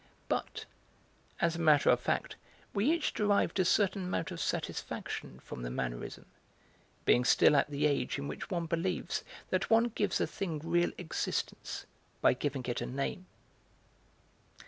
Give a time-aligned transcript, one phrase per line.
[0.27, 0.65] But,
[1.39, 2.35] as a matter of fact,
[2.73, 6.25] we each derived a certain amount of satisfaction from the mannerism,
[7.05, 10.91] being still at the age in which one believes that one gives a thing real
[10.97, 11.85] existence
[12.19, 13.27] by giving it a name.